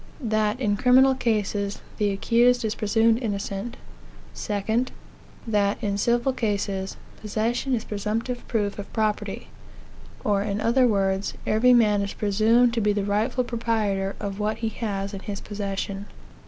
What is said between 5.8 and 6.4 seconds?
in civil